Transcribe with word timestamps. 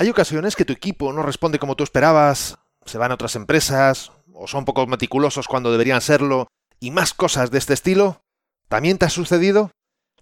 Hay 0.00 0.08
ocasiones 0.08 0.56
que 0.56 0.64
tu 0.64 0.72
equipo 0.72 1.12
no 1.12 1.22
responde 1.22 1.58
como 1.58 1.76
tú 1.76 1.84
esperabas, 1.84 2.56
se 2.86 2.96
van 2.96 3.10
a 3.10 3.16
otras 3.16 3.36
empresas, 3.36 4.12
o 4.32 4.48
son 4.48 4.64
poco 4.64 4.86
meticulosos 4.86 5.46
cuando 5.46 5.70
deberían 5.70 6.00
serlo, 6.00 6.48
y 6.80 6.90
más 6.90 7.12
cosas 7.12 7.50
de 7.50 7.58
este 7.58 7.74
estilo. 7.74 8.22
¿También 8.70 8.96
te 8.96 9.04
ha 9.04 9.10
sucedido? 9.10 9.72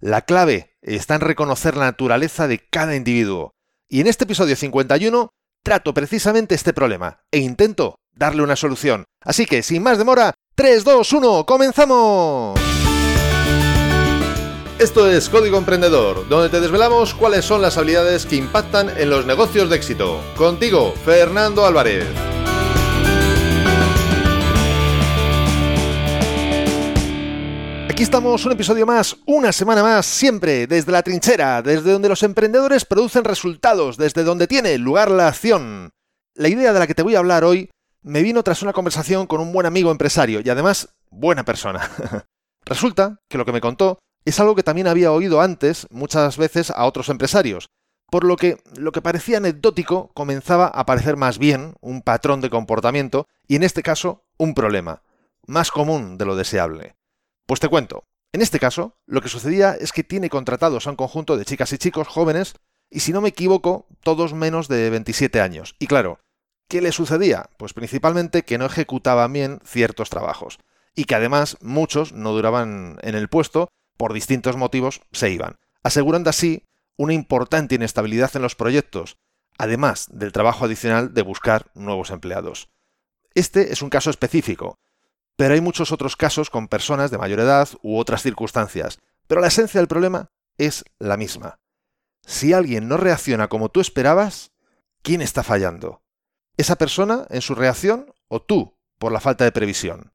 La 0.00 0.22
clave 0.22 0.74
está 0.82 1.14
en 1.14 1.20
reconocer 1.20 1.76
la 1.76 1.84
naturaleza 1.84 2.48
de 2.48 2.58
cada 2.58 2.96
individuo. 2.96 3.52
Y 3.88 4.00
en 4.00 4.08
este 4.08 4.24
episodio 4.24 4.56
51 4.56 5.30
trato 5.62 5.94
precisamente 5.94 6.56
este 6.56 6.72
problema 6.72 7.20
e 7.30 7.38
intento 7.38 8.00
darle 8.12 8.42
una 8.42 8.56
solución. 8.56 9.04
Así 9.20 9.46
que, 9.46 9.62
sin 9.62 9.84
más 9.84 9.96
demora, 9.96 10.34
3, 10.56 10.82
2, 10.82 11.12
1, 11.12 11.46
¡comenzamos! 11.46 12.67
Esto 14.78 15.10
es 15.10 15.28
Código 15.28 15.58
Emprendedor, 15.58 16.28
donde 16.28 16.50
te 16.50 16.60
desvelamos 16.60 17.12
cuáles 17.12 17.44
son 17.44 17.60
las 17.60 17.76
habilidades 17.76 18.26
que 18.26 18.36
impactan 18.36 18.88
en 18.96 19.10
los 19.10 19.26
negocios 19.26 19.68
de 19.68 19.74
éxito. 19.74 20.20
Contigo, 20.36 20.94
Fernando 21.04 21.66
Álvarez. 21.66 22.06
Aquí 27.90 28.04
estamos, 28.04 28.46
un 28.46 28.52
episodio 28.52 28.86
más, 28.86 29.16
una 29.26 29.50
semana 29.50 29.82
más, 29.82 30.06
siempre 30.06 30.68
desde 30.68 30.92
la 30.92 31.02
trinchera, 31.02 31.60
desde 31.60 31.90
donde 31.90 32.08
los 32.08 32.22
emprendedores 32.22 32.84
producen 32.84 33.24
resultados, 33.24 33.96
desde 33.96 34.22
donde 34.22 34.46
tiene 34.46 34.78
lugar 34.78 35.10
la 35.10 35.26
acción. 35.26 35.90
La 36.36 36.46
idea 36.46 36.72
de 36.72 36.78
la 36.78 36.86
que 36.86 36.94
te 36.94 37.02
voy 37.02 37.16
a 37.16 37.18
hablar 37.18 37.42
hoy 37.42 37.68
me 38.02 38.22
vino 38.22 38.44
tras 38.44 38.62
una 38.62 38.72
conversación 38.72 39.26
con 39.26 39.40
un 39.40 39.52
buen 39.52 39.66
amigo 39.66 39.90
empresario 39.90 40.40
y 40.44 40.48
además 40.48 40.90
buena 41.10 41.44
persona. 41.44 41.90
Resulta 42.64 43.18
que 43.28 43.38
lo 43.38 43.44
que 43.44 43.52
me 43.52 43.60
contó 43.60 43.98
es 44.28 44.40
algo 44.40 44.54
que 44.54 44.62
también 44.62 44.86
había 44.86 45.12
oído 45.12 45.40
antes 45.40 45.86
muchas 45.90 46.36
veces 46.36 46.70
a 46.70 46.84
otros 46.86 47.08
empresarios, 47.08 47.70
por 48.10 48.24
lo 48.24 48.36
que 48.36 48.58
lo 48.76 48.92
que 48.92 49.02
parecía 49.02 49.38
anecdótico 49.38 50.10
comenzaba 50.14 50.66
a 50.66 50.86
parecer 50.86 51.16
más 51.16 51.38
bien 51.38 51.74
un 51.80 52.02
patrón 52.02 52.40
de 52.40 52.50
comportamiento 52.50 53.26
y 53.46 53.56
en 53.56 53.62
este 53.62 53.82
caso 53.82 54.24
un 54.38 54.54
problema, 54.54 55.02
más 55.46 55.70
común 55.70 56.18
de 56.18 56.24
lo 56.24 56.36
deseable. 56.36 56.96
Pues 57.46 57.60
te 57.60 57.68
cuento, 57.68 58.04
en 58.32 58.42
este 58.42 58.58
caso 58.58 58.96
lo 59.06 59.20
que 59.20 59.28
sucedía 59.28 59.72
es 59.74 59.92
que 59.92 60.04
tiene 60.04 60.30
contratados 60.30 60.86
a 60.86 60.90
un 60.90 60.96
conjunto 60.96 61.36
de 61.36 61.44
chicas 61.44 61.72
y 61.72 61.78
chicos 61.78 62.08
jóvenes 62.08 62.54
y 62.90 63.00
si 63.00 63.12
no 63.12 63.20
me 63.20 63.28
equivoco, 63.28 63.86
todos 64.02 64.32
menos 64.32 64.68
de 64.68 64.88
27 64.88 65.40
años. 65.40 65.74
Y 65.78 65.86
claro, 65.86 66.20
¿qué 66.68 66.80
le 66.80 66.92
sucedía? 66.92 67.50
Pues 67.58 67.74
principalmente 67.74 68.44
que 68.44 68.58
no 68.58 68.66
ejecutaban 68.66 69.32
bien 69.32 69.60
ciertos 69.64 70.08
trabajos 70.08 70.58
y 70.94 71.04
que 71.04 71.14
además 71.14 71.58
muchos 71.60 72.12
no 72.12 72.32
duraban 72.32 72.98
en 73.02 73.14
el 73.14 73.28
puesto 73.28 73.68
por 73.98 74.14
distintos 74.14 74.56
motivos, 74.56 75.02
se 75.12 75.30
iban, 75.30 75.58
asegurando 75.82 76.30
así 76.30 76.64
una 76.96 77.12
importante 77.12 77.74
inestabilidad 77.74 78.34
en 78.34 78.42
los 78.42 78.54
proyectos, 78.54 79.18
además 79.58 80.06
del 80.10 80.32
trabajo 80.32 80.64
adicional 80.64 81.12
de 81.12 81.22
buscar 81.22 81.70
nuevos 81.74 82.10
empleados. 82.10 82.70
Este 83.34 83.72
es 83.72 83.82
un 83.82 83.90
caso 83.90 84.08
específico, 84.08 84.78
pero 85.36 85.54
hay 85.54 85.60
muchos 85.60 85.92
otros 85.92 86.16
casos 86.16 86.48
con 86.50 86.68
personas 86.68 87.10
de 87.10 87.18
mayor 87.18 87.40
edad 87.40 87.68
u 87.82 87.98
otras 87.98 88.22
circunstancias, 88.22 88.98
pero 89.26 89.40
la 89.40 89.48
esencia 89.48 89.80
del 89.80 89.88
problema 89.88 90.30
es 90.56 90.84
la 90.98 91.16
misma. 91.16 91.60
Si 92.26 92.52
alguien 92.52 92.88
no 92.88 92.96
reacciona 92.96 93.48
como 93.48 93.68
tú 93.68 93.80
esperabas, 93.80 94.52
¿quién 95.02 95.22
está 95.22 95.42
fallando? 95.42 96.02
¿Esa 96.56 96.76
persona 96.76 97.26
en 97.30 97.40
su 97.40 97.54
reacción 97.54 98.12
o 98.26 98.42
tú 98.42 98.76
por 98.98 99.12
la 99.12 99.20
falta 99.20 99.44
de 99.44 99.52
previsión? 99.52 100.12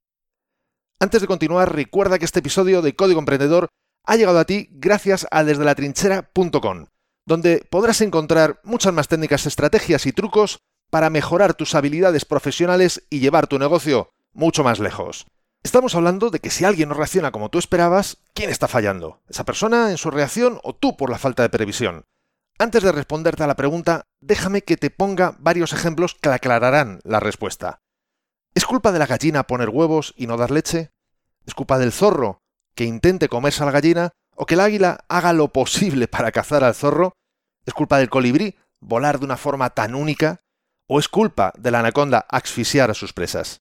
Antes 1.03 1.19
de 1.19 1.27
continuar, 1.27 1.75
recuerda 1.75 2.17
que 2.17 2.23
este 2.23 2.39
episodio 2.39 2.81
de 2.81 2.95
Código 2.95 3.19
Emprendedor 3.19 3.67
ha 4.05 4.15
llegado 4.15 4.39
a 4.39 4.45
ti 4.45 4.69
gracias 4.71 5.27
a 5.31 5.43
desde 5.43 5.65
la 5.65 5.75
trinchera.com, 5.75 6.85
donde 7.25 7.67
podrás 7.69 7.99
encontrar 7.99 8.61
muchas 8.63 8.93
más 8.93 9.09
técnicas, 9.09 9.45
estrategias 9.45 10.05
y 10.05 10.13
trucos 10.13 10.59
para 10.89 11.09
mejorar 11.09 11.55
tus 11.55 11.75
habilidades 11.75 12.23
profesionales 12.23 13.03
y 13.09 13.19
llevar 13.19 13.47
tu 13.47 13.59
negocio 13.59 14.11
mucho 14.31 14.63
más 14.63 14.79
lejos. 14.79 15.25
Estamos 15.61 15.93
hablando 15.93 16.29
de 16.29 16.39
que 16.39 16.49
si 16.49 16.63
alguien 16.63 16.87
no 16.87 16.95
reacciona 16.95 17.33
como 17.33 17.49
tú 17.49 17.59
esperabas, 17.59 18.19
¿quién 18.33 18.49
está 18.49 18.69
fallando? 18.69 19.19
¿Esa 19.27 19.43
persona 19.43 19.91
en 19.91 19.97
su 19.97 20.09
reacción 20.09 20.61
o 20.63 20.73
tú 20.73 20.95
por 20.95 21.09
la 21.09 21.17
falta 21.17 21.43
de 21.43 21.49
previsión? 21.49 22.05
Antes 22.57 22.81
de 22.81 22.93
responderte 22.93 23.43
a 23.43 23.47
la 23.47 23.57
pregunta, 23.57 24.03
déjame 24.21 24.61
que 24.61 24.77
te 24.77 24.89
ponga 24.89 25.35
varios 25.37 25.73
ejemplos 25.73 26.15
que 26.15 26.29
aclararán 26.29 27.01
la 27.03 27.19
respuesta. 27.19 27.81
¿Es 28.55 28.65
culpa 28.65 28.93
de 28.93 28.99
la 28.99 29.07
gallina 29.07 29.43
poner 29.43 29.67
huevos 29.67 30.13
y 30.15 30.27
no 30.27 30.37
dar 30.37 30.51
leche? 30.51 30.92
¿Es 31.45 31.53
culpa 31.53 31.77
del 31.77 31.91
zorro 31.91 32.39
que 32.75 32.85
intente 32.85 33.29
comerse 33.29 33.63
a 33.63 33.65
la 33.65 33.71
gallina 33.71 34.11
o 34.35 34.45
que 34.45 34.55
el 34.55 34.61
águila 34.61 35.05
haga 35.09 35.33
lo 35.33 35.49
posible 35.49 36.07
para 36.07 36.31
cazar 36.31 36.63
al 36.63 36.75
zorro? 36.75 37.13
¿Es 37.65 37.73
culpa 37.73 37.97
del 37.97 38.09
colibrí 38.09 38.55
volar 38.79 39.19
de 39.19 39.25
una 39.25 39.37
forma 39.37 39.69
tan 39.71 39.95
única? 39.95 40.41
¿O 40.87 40.99
es 40.99 41.07
culpa 41.07 41.53
de 41.57 41.71
la 41.71 41.79
anaconda 41.79 42.25
asfixiar 42.29 42.91
a 42.91 42.93
sus 42.93 43.13
presas? 43.13 43.59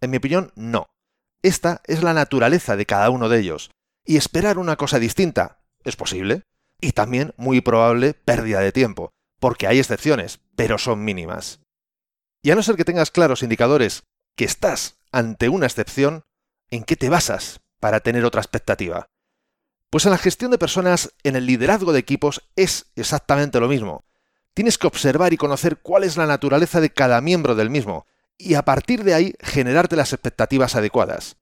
En 0.00 0.10
mi 0.10 0.18
opinión, 0.18 0.52
no. 0.54 0.88
Esta 1.42 1.82
es 1.86 2.02
la 2.02 2.14
naturaleza 2.14 2.76
de 2.76 2.86
cada 2.86 3.10
uno 3.10 3.28
de 3.28 3.38
ellos. 3.38 3.70
Y 4.04 4.16
esperar 4.16 4.58
una 4.58 4.76
cosa 4.76 4.98
distinta 4.98 5.60
es 5.84 5.96
posible. 5.96 6.42
Y 6.80 6.92
también 6.92 7.34
muy 7.36 7.60
probable 7.60 8.14
pérdida 8.14 8.60
de 8.60 8.70
tiempo, 8.70 9.10
porque 9.40 9.66
hay 9.66 9.78
excepciones, 9.78 10.40
pero 10.54 10.78
son 10.78 11.04
mínimas. 11.04 11.60
Y 12.42 12.52
a 12.52 12.54
no 12.54 12.62
ser 12.62 12.76
que 12.76 12.84
tengas 12.84 13.10
claros 13.10 13.42
indicadores 13.42 14.04
que 14.36 14.44
estás 14.44 14.98
ante 15.10 15.48
una 15.48 15.66
excepción, 15.66 16.22
¿en 16.70 16.84
qué 16.84 16.96
te 16.96 17.08
basas 17.08 17.60
para 17.80 18.00
tener 18.00 18.24
otra 18.24 18.40
expectativa? 18.40 19.10
Pues 19.90 20.04
en 20.04 20.12
la 20.12 20.18
gestión 20.18 20.50
de 20.50 20.58
personas, 20.58 21.14
en 21.22 21.36
el 21.36 21.46
liderazgo 21.46 21.92
de 21.92 22.00
equipos, 22.00 22.42
es 22.56 22.86
exactamente 22.94 23.58
lo 23.60 23.68
mismo. 23.68 24.04
Tienes 24.52 24.76
que 24.76 24.86
observar 24.86 25.32
y 25.32 25.38
conocer 25.38 25.78
cuál 25.78 26.04
es 26.04 26.16
la 26.16 26.26
naturaleza 26.26 26.80
de 26.80 26.90
cada 26.90 27.20
miembro 27.20 27.54
del 27.54 27.70
mismo, 27.70 28.06
y 28.36 28.54
a 28.54 28.62
partir 28.64 29.02
de 29.02 29.14
ahí 29.14 29.34
generarte 29.40 29.96
las 29.96 30.12
expectativas 30.12 30.76
adecuadas. 30.76 31.36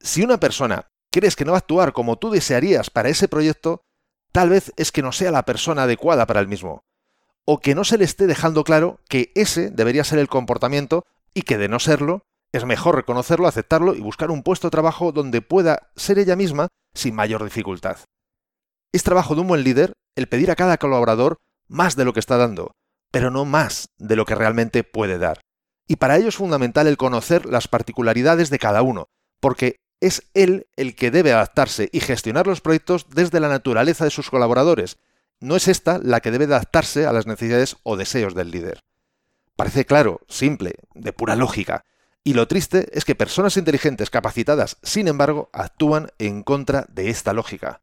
Si 0.00 0.22
una 0.22 0.38
persona 0.38 0.90
crees 1.10 1.36
que 1.36 1.44
no 1.44 1.52
va 1.52 1.58
a 1.58 1.60
actuar 1.60 1.92
como 1.92 2.18
tú 2.18 2.30
desearías 2.30 2.90
para 2.90 3.08
ese 3.08 3.28
proyecto, 3.28 3.84
tal 4.32 4.48
vez 4.48 4.72
es 4.76 4.92
que 4.92 5.02
no 5.02 5.12
sea 5.12 5.30
la 5.30 5.44
persona 5.44 5.84
adecuada 5.84 6.26
para 6.26 6.40
el 6.40 6.48
mismo, 6.48 6.84
o 7.44 7.60
que 7.60 7.74
no 7.74 7.84
se 7.84 7.98
le 7.98 8.04
esté 8.04 8.26
dejando 8.26 8.64
claro 8.64 9.00
que 9.08 9.32
ese 9.34 9.70
debería 9.70 10.04
ser 10.04 10.18
el 10.18 10.28
comportamiento 10.28 11.04
y 11.34 11.42
que 11.42 11.58
de 11.58 11.68
no 11.68 11.78
serlo, 11.80 12.26
es 12.52 12.64
mejor 12.64 12.96
reconocerlo, 12.96 13.48
aceptarlo 13.48 13.94
y 13.94 14.00
buscar 14.00 14.30
un 14.30 14.42
puesto 14.42 14.68
de 14.68 14.72
trabajo 14.72 15.10
donde 15.10 15.40
pueda 15.40 15.90
ser 15.96 16.18
ella 16.18 16.36
misma 16.36 16.68
sin 16.94 17.14
mayor 17.14 17.42
dificultad. 17.42 17.96
Es 18.92 19.02
trabajo 19.02 19.34
de 19.34 19.40
un 19.40 19.48
buen 19.48 19.64
líder 19.64 19.94
el 20.16 20.28
pedir 20.28 20.50
a 20.50 20.56
cada 20.56 20.76
colaborador 20.76 21.38
más 21.66 21.96
de 21.96 22.04
lo 22.04 22.12
que 22.12 22.20
está 22.20 22.36
dando, 22.36 22.72
pero 23.10 23.30
no 23.30 23.46
más 23.46 23.86
de 23.96 24.16
lo 24.16 24.26
que 24.26 24.34
realmente 24.34 24.84
puede 24.84 25.18
dar. 25.18 25.40
Y 25.88 25.96
para 25.96 26.16
ello 26.16 26.28
es 26.28 26.36
fundamental 26.36 26.86
el 26.86 26.98
conocer 26.98 27.46
las 27.46 27.68
particularidades 27.68 28.50
de 28.50 28.58
cada 28.58 28.82
uno, 28.82 29.08
porque 29.40 29.76
es 30.00 30.28
él 30.34 30.66
el 30.76 30.94
que 30.94 31.10
debe 31.10 31.32
adaptarse 31.32 31.88
y 31.92 32.00
gestionar 32.00 32.46
los 32.46 32.60
proyectos 32.60 33.06
desde 33.08 33.40
la 33.40 33.48
naturaleza 33.48 34.04
de 34.04 34.10
sus 34.10 34.30
colaboradores. 34.30 34.98
No 35.40 35.56
es 35.56 35.68
esta 35.68 35.98
la 36.02 36.20
que 36.20 36.30
debe 36.30 36.44
adaptarse 36.44 37.06
a 37.06 37.12
las 37.12 37.26
necesidades 37.26 37.76
o 37.82 37.96
deseos 37.96 38.34
del 38.34 38.50
líder. 38.50 38.80
Parece 39.56 39.84
claro, 39.84 40.20
simple, 40.28 40.74
de 40.94 41.12
pura 41.12 41.36
lógica. 41.36 41.84
Y 42.24 42.34
lo 42.34 42.46
triste 42.46 42.88
es 42.92 43.04
que 43.04 43.16
personas 43.16 43.56
inteligentes 43.56 44.10
capacitadas, 44.10 44.78
sin 44.82 45.08
embargo, 45.08 45.50
actúan 45.52 46.10
en 46.18 46.42
contra 46.42 46.86
de 46.88 47.10
esta 47.10 47.32
lógica. 47.32 47.82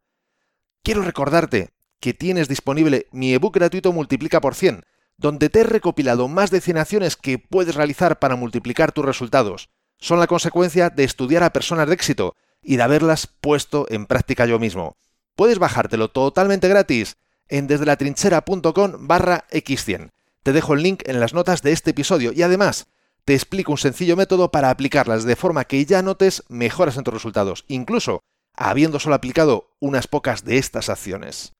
Quiero 0.81 1.01
recordarte 1.01 1.72
que 2.00 2.13
tienes 2.13 2.47
disponible 2.47 3.07
mi 3.11 3.33
ebook 3.33 3.55
gratuito 3.55 3.91
Multiplica 3.91 4.39
por 4.39 4.55
100, 4.55 4.85
donde 5.17 5.50
te 5.50 5.59
he 5.59 5.63
recopilado 5.66 6.29
más 6.29 6.51
de 6.51 6.61
100 6.61 6.77
acciones 6.77 7.17
que 7.17 7.38
puedes 7.38 7.75
realizar 7.75 8.19
para 8.19 8.38
multiplicar 8.38 8.94
tus 8.94 9.03
resultados. 9.03 9.69
Son 9.97 10.19
la 10.19 10.27
consecuencia 10.27 10.89
de 10.89 11.03
estudiar 11.03 11.44
a 11.44 11.51
personas 11.51 11.89
de 11.89 11.95
éxito 11.95 12.38
y 12.63 12.77
de 12.77 12.83
haberlas 12.83 13.27
puesto 13.27 13.85
en 13.89 14.06
práctica 14.06 14.45
yo 14.45 14.57
mismo. 14.59 14.95
Puedes 15.35 15.59
bajártelo 15.59 16.09
totalmente 16.09 16.69
gratis 16.69 17.17
en 17.50 17.67
desdelatrinchera.com 17.67 19.07
barra 19.07 19.45
x100. 19.51 20.11
Te 20.44 20.53
dejo 20.53 20.73
el 20.73 20.83
link 20.83 21.03
en 21.06 21.19
las 21.19 21.33
notas 21.33 21.62
de 21.62 21.74
este 21.74 21.91
episodio 21.91 22.31
y 22.31 22.41
además 22.44 22.88
te 23.29 23.35
explico 23.35 23.73
un 23.73 23.77
sencillo 23.77 24.17
método 24.17 24.49
para 24.49 24.71
aplicarlas 24.71 25.23
de 25.23 25.35
forma 25.35 25.65
que 25.65 25.85
ya 25.85 26.01
notes 26.01 26.43
mejoras 26.49 26.97
en 26.97 27.03
tus 27.03 27.13
resultados, 27.13 27.63
incluso 27.67 28.21
habiendo 28.57 28.99
solo 28.99 29.13
aplicado 29.13 29.69
unas 29.79 30.07
pocas 30.07 30.45
de 30.45 30.57
estas 30.57 30.89
acciones. 30.89 31.53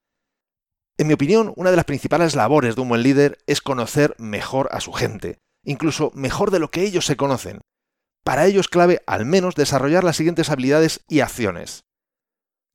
En 0.98 1.06
mi 1.06 1.14
opinión, 1.14 1.54
una 1.58 1.70
de 1.70 1.76
las 1.76 1.86
principales 1.86 2.36
labores 2.36 2.76
de 2.76 2.82
un 2.82 2.90
buen 2.90 3.04
líder 3.04 3.38
es 3.46 3.62
conocer 3.62 4.16
mejor 4.18 4.70
a 4.72 4.80
su 4.80 4.94
gente, 4.94 5.38
incluso 5.64 6.12
mejor 6.16 6.50
de 6.50 6.58
lo 6.58 6.72
que 6.72 6.82
ellos 6.82 7.06
se 7.06 7.18
conocen. 7.18 7.62
Para 8.24 8.48
ello 8.48 8.62
es 8.62 8.68
clave 8.68 9.04
al 9.06 9.28
menos 9.28 9.54
desarrollar 9.54 10.04
las 10.04 10.18
siguientes 10.18 10.50
habilidades 10.50 11.02
y 11.08 11.20
acciones. 11.20 11.84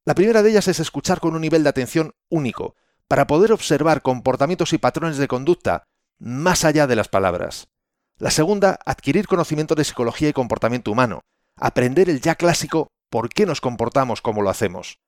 La 0.06 0.14
primera 0.14 0.44
de 0.44 0.50
ellas 0.50 0.68
es 0.68 0.78
escuchar 0.78 1.18
con 1.18 1.34
un 1.34 1.40
nivel 1.40 1.64
de 1.64 1.70
atención 1.70 2.12
único, 2.30 2.76
para 3.08 3.26
poder 3.26 3.50
observar 3.50 4.02
comportamientos 4.02 4.72
y 4.72 4.78
patrones 4.78 5.16
de 5.16 5.26
conducta 5.26 5.82
más 6.20 6.64
allá 6.64 6.86
de 6.86 6.94
las 6.94 7.08
palabras. 7.08 7.73
La 8.18 8.30
segunda, 8.30 8.78
adquirir 8.86 9.26
conocimiento 9.26 9.74
de 9.74 9.84
psicología 9.84 10.28
y 10.28 10.32
comportamiento 10.32 10.92
humano, 10.92 11.20
aprender 11.56 12.08
el 12.08 12.20
ya 12.20 12.36
clásico 12.36 12.88
por 13.10 13.28
qué 13.28 13.44
nos 13.44 13.60
comportamos 13.60 14.22
como 14.22 14.42
lo 14.42 14.50
hacemos. 14.50 14.98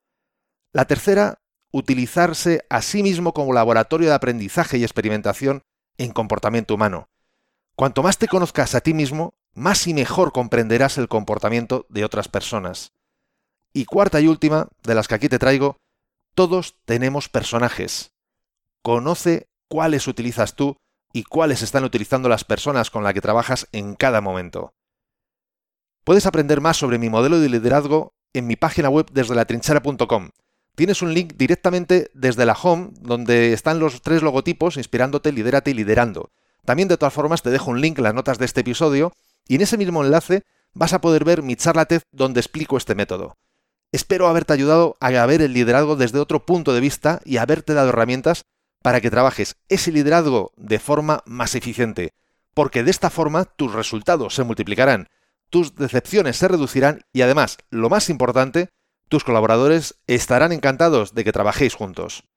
La 0.72 0.86
tercera, 0.86 1.38
utilizarse 1.70 2.64
a 2.68 2.82
sí 2.82 3.02
mismo 3.02 3.32
como 3.32 3.52
laboratorio 3.52 4.08
de 4.08 4.14
aprendizaje 4.14 4.78
y 4.78 4.82
experimentación 4.82 5.62
en 5.98 6.12
comportamiento 6.12 6.74
humano. 6.74 7.08
Cuanto 7.76 8.02
más 8.02 8.18
te 8.18 8.28
conozcas 8.28 8.74
a 8.74 8.80
ti 8.80 8.92
mismo, 8.92 9.34
más 9.54 9.86
y 9.86 9.94
mejor 9.94 10.32
comprenderás 10.32 10.98
el 10.98 11.08
comportamiento 11.08 11.86
de 11.88 12.04
otras 12.04 12.28
personas. 12.28 12.92
Y 13.72 13.84
cuarta 13.84 14.20
y 14.20 14.26
última, 14.26 14.68
de 14.82 14.94
las 14.94 15.08
que 15.08 15.14
aquí 15.14 15.28
te 15.28 15.38
traigo, 15.38 15.76
todos 16.34 16.76
tenemos 16.84 17.28
personajes. 17.28 18.12
Conoce 18.82 19.48
cuáles 19.68 20.06
utilizas 20.06 20.54
tú 20.54 20.76
y 21.16 21.24
cuáles 21.24 21.62
están 21.62 21.82
utilizando 21.82 22.28
las 22.28 22.44
personas 22.44 22.90
con 22.90 23.02
las 23.02 23.14
que 23.14 23.22
trabajas 23.22 23.68
en 23.72 23.94
cada 23.94 24.20
momento. 24.20 24.74
Puedes 26.04 26.26
aprender 26.26 26.60
más 26.60 26.76
sobre 26.76 26.98
mi 26.98 27.08
modelo 27.08 27.40
de 27.40 27.48
liderazgo 27.48 28.12
en 28.34 28.46
mi 28.46 28.56
página 28.56 28.90
web 28.90 29.06
desde 29.10 29.34
latrinchera.com. 29.34 30.28
Tienes 30.74 31.00
un 31.00 31.14
link 31.14 31.32
directamente 31.38 32.10
desde 32.12 32.44
la 32.44 32.52
home 32.52 32.90
donde 33.00 33.54
están 33.54 33.78
los 33.78 34.02
tres 34.02 34.20
logotipos 34.20 34.76
inspirándote, 34.76 35.32
lidérate 35.32 35.70
y 35.70 35.74
liderando. 35.74 36.32
También 36.66 36.86
de 36.86 36.98
todas 36.98 37.14
formas 37.14 37.40
te 37.40 37.48
dejo 37.48 37.70
un 37.70 37.80
link 37.80 37.96
en 37.96 38.04
las 38.04 38.12
notas 38.12 38.36
de 38.36 38.44
este 38.44 38.60
episodio 38.60 39.14
y 39.48 39.54
en 39.54 39.62
ese 39.62 39.78
mismo 39.78 40.04
enlace 40.04 40.42
vas 40.74 40.92
a 40.92 41.00
poder 41.00 41.24
ver 41.24 41.42
mi 41.42 41.56
charla 41.56 41.86
TED 41.86 42.02
donde 42.12 42.40
explico 42.40 42.76
este 42.76 42.94
método. 42.94 43.38
Espero 43.90 44.28
haberte 44.28 44.52
ayudado 44.52 44.98
a 45.00 45.24
ver 45.24 45.40
el 45.40 45.54
liderazgo 45.54 45.96
desde 45.96 46.18
otro 46.18 46.44
punto 46.44 46.74
de 46.74 46.80
vista 46.80 47.22
y 47.24 47.38
haberte 47.38 47.72
dado 47.72 47.88
herramientas 47.88 48.44
para 48.86 49.00
que 49.00 49.10
trabajes 49.10 49.56
ese 49.68 49.90
liderazgo 49.90 50.52
de 50.56 50.78
forma 50.78 51.24
más 51.26 51.56
eficiente, 51.56 52.14
porque 52.54 52.84
de 52.84 52.92
esta 52.92 53.10
forma 53.10 53.44
tus 53.44 53.72
resultados 53.72 54.36
se 54.36 54.44
multiplicarán, 54.44 55.08
tus 55.50 55.74
decepciones 55.74 56.36
se 56.36 56.46
reducirán 56.46 57.00
y 57.12 57.22
además, 57.22 57.58
lo 57.68 57.90
más 57.90 58.08
importante, 58.10 58.68
tus 59.08 59.24
colaboradores 59.24 59.98
estarán 60.06 60.52
encantados 60.52 61.14
de 61.14 61.24
que 61.24 61.32
trabajéis 61.32 61.74
juntos. 61.74 62.28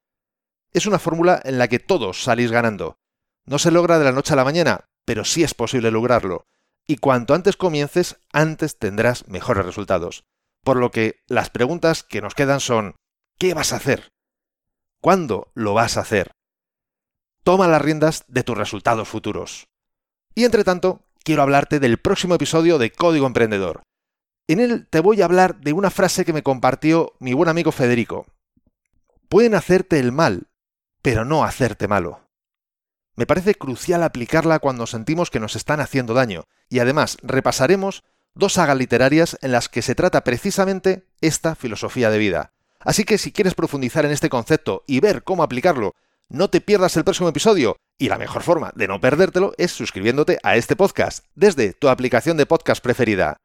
Es 0.72 0.86
una 0.86 0.98
fórmula 0.98 1.40
en 1.44 1.56
la 1.56 1.68
que 1.68 1.78
todos 1.78 2.24
salís 2.24 2.50
ganando. 2.50 2.98
No 3.44 3.60
se 3.60 3.70
logra 3.70 4.00
de 4.00 4.06
la 4.06 4.12
noche 4.12 4.32
a 4.32 4.36
la 4.36 4.44
mañana, 4.44 4.86
pero 5.04 5.24
sí 5.24 5.44
es 5.44 5.54
posible 5.54 5.92
lograrlo. 5.92 6.48
Y 6.84 6.96
cuanto 6.96 7.32
antes 7.32 7.56
comiences, 7.56 8.16
antes 8.32 8.76
tendrás 8.76 9.28
mejores 9.28 9.64
resultados. 9.64 10.24
Por 10.64 10.78
lo 10.78 10.90
que 10.90 11.20
las 11.28 11.48
preguntas 11.48 12.02
que 12.02 12.20
nos 12.20 12.34
quedan 12.34 12.58
son, 12.58 12.96
¿qué 13.38 13.54
vas 13.54 13.72
a 13.72 13.76
hacer? 13.76 14.10
¿Cuándo 15.00 15.52
lo 15.54 15.74
vas 15.74 15.96
a 15.96 16.00
hacer? 16.00 16.32
Toma 17.50 17.66
las 17.66 17.82
riendas 17.82 18.22
de 18.28 18.44
tus 18.44 18.56
resultados 18.56 19.08
futuros. 19.08 19.66
Y 20.36 20.44
entre 20.44 20.62
tanto, 20.62 21.02
quiero 21.24 21.42
hablarte 21.42 21.80
del 21.80 21.98
próximo 21.98 22.36
episodio 22.36 22.78
de 22.78 22.92
Código 22.92 23.26
Emprendedor. 23.26 23.82
En 24.46 24.60
él 24.60 24.86
te 24.88 25.00
voy 25.00 25.20
a 25.20 25.24
hablar 25.24 25.58
de 25.58 25.72
una 25.72 25.90
frase 25.90 26.24
que 26.24 26.32
me 26.32 26.44
compartió 26.44 27.12
mi 27.18 27.32
buen 27.32 27.48
amigo 27.48 27.72
Federico. 27.72 28.24
Pueden 29.28 29.56
hacerte 29.56 29.98
el 29.98 30.12
mal, 30.12 30.46
pero 31.02 31.24
no 31.24 31.42
hacerte 31.42 31.88
malo. 31.88 32.20
Me 33.16 33.26
parece 33.26 33.56
crucial 33.56 34.04
aplicarla 34.04 34.60
cuando 34.60 34.86
sentimos 34.86 35.28
que 35.28 35.40
nos 35.40 35.56
están 35.56 35.80
haciendo 35.80 36.14
daño, 36.14 36.44
y 36.68 36.78
además 36.78 37.16
repasaremos 37.20 38.04
dos 38.32 38.52
sagas 38.52 38.76
literarias 38.76 39.36
en 39.42 39.50
las 39.50 39.68
que 39.68 39.82
se 39.82 39.96
trata 39.96 40.22
precisamente 40.22 41.04
esta 41.20 41.56
filosofía 41.56 42.10
de 42.10 42.18
vida. 42.18 42.52
Así 42.78 43.02
que 43.02 43.18
si 43.18 43.32
quieres 43.32 43.54
profundizar 43.54 44.04
en 44.04 44.12
este 44.12 44.30
concepto 44.30 44.84
y 44.86 45.00
ver 45.00 45.24
cómo 45.24 45.42
aplicarlo, 45.42 45.96
no 46.30 46.48
te 46.48 46.60
pierdas 46.60 46.96
el 46.96 47.04
próximo 47.04 47.28
episodio. 47.28 47.76
Y 47.98 48.08
la 48.08 48.16
mejor 48.16 48.42
forma 48.42 48.72
de 48.74 48.88
no 48.88 49.00
perdértelo 49.00 49.52
es 49.58 49.72
suscribiéndote 49.72 50.38
a 50.42 50.56
este 50.56 50.76
podcast 50.76 51.24
desde 51.34 51.74
tu 51.74 51.88
aplicación 51.88 52.36
de 52.36 52.46
podcast 52.46 52.82
preferida. 52.82 53.36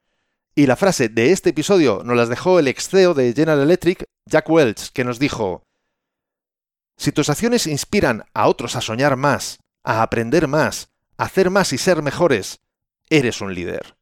Y 0.54 0.68
la 0.68 0.78
frase 0.78 1.10
de 1.10 1.34
este 1.34 1.50
episodio 1.50 2.04
nos 2.06 2.16
las 2.16 2.30
dejó 2.30 2.60
el 2.60 2.70
ex 2.70 2.88
CEO 2.88 3.14
de 3.14 3.34
General 3.34 3.60
Electric, 3.60 4.06
Jack 4.26 4.50
Welch, 4.50 4.92
que 4.94 5.04
nos 5.04 5.20
dijo, 5.20 5.64
Si 6.96 7.12
tus 7.12 7.30
acciones 7.30 7.68
inspiran 7.68 8.24
a 8.34 8.48
otros 8.48 8.78
a 8.78 8.82
soñar 8.82 9.18
más, 9.18 9.60
a 9.84 10.02
aprender 10.02 10.48
más, 10.48 10.88
a 11.18 11.26
hacer 11.26 11.50
más 11.50 11.74
y 11.74 11.78
ser 11.78 12.02
mejores, 12.02 12.60
eres 13.10 13.42
un 13.42 13.54
líder. 13.54 13.98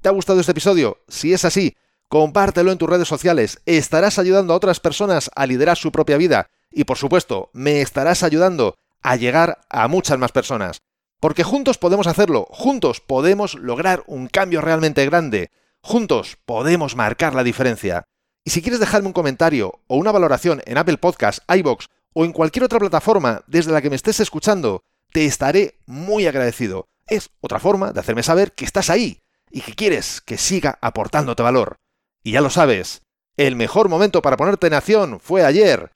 ¿Te 0.00 0.08
ha 0.08 0.12
gustado 0.12 0.40
este 0.40 0.52
episodio? 0.52 0.98
Si 1.08 1.34
es 1.34 1.44
así, 1.44 1.76
compártelo 2.08 2.72
en 2.72 2.78
tus 2.78 2.88
redes 2.88 3.08
sociales. 3.08 3.60
Estarás 3.66 4.18
ayudando 4.18 4.54
a 4.54 4.56
otras 4.56 4.80
personas 4.80 5.30
a 5.34 5.46
liderar 5.46 5.76
su 5.76 5.92
propia 5.92 6.16
vida 6.16 6.48
y, 6.76 6.84
por 6.84 6.98
supuesto, 6.98 7.48
me 7.54 7.80
estarás 7.80 8.22
ayudando 8.22 8.74
a 9.02 9.16
llegar 9.16 9.60
a 9.70 9.88
muchas 9.88 10.18
más 10.18 10.30
personas. 10.30 10.82
Porque 11.20 11.42
juntos 11.42 11.78
podemos 11.78 12.06
hacerlo, 12.06 12.46
juntos 12.50 13.00
podemos 13.00 13.54
lograr 13.54 14.04
un 14.06 14.28
cambio 14.28 14.60
realmente 14.60 15.06
grande, 15.06 15.50
juntos 15.80 16.36
podemos 16.44 16.94
marcar 16.94 17.34
la 17.34 17.44
diferencia. 17.44 18.04
Y 18.44 18.50
si 18.50 18.60
quieres 18.60 18.78
dejarme 18.78 19.06
un 19.06 19.14
comentario 19.14 19.80
o 19.86 19.96
una 19.96 20.12
valoración 20.12 20.62
en 20.66 20.76
Apple 20.76 20.98
Podcasts, 20.98 21.42
iBox 21.48 21.86
o 22.12 22.26
en 22.26 22.32
cualquier 22.32 22.64
otra 22.64 22.78
plataforma 22.78 23.42
desde 23.46 23.72
la 23.72 23.80
que 23.80 23.88
me 23.88 23.96
estés 23.96 24.20
escuchando, 24.20 24.82
te 25.12 25.24
estaré 25.24 25.78
muy 25.86 26.26
agradecido. 26.26 26.88
Es 27.06 27.30
otra 27.40 27.58
forma 27.58 27.92
de 27.92 28.00
hacerme 28.00 28.22
saber 28.22 28.52
que 28.52 28.66
estás 28.66 28.90
ahí 28.90 29.22
y 29.50 29.62
que 29.62 29.74
quieres 29.74 30.20
que 30.20 30.36
siga 30.36 30.78
aportándote 30.82 31.42
valor. 31.42 31.76
Y 32.22 32.32
ya 32.32 32.42
lo 32.42 32.50
sabes, 32.50 33.00
el 33.38 33.56
mejor 33.56 33.88
momento 33.88 34.20
para 34.20 34.36
ponerte 34.36 34.66
en 34.66 34.74
acción 34.74 35.20
fue 35.20 35.42
ayer. 35.42 35.95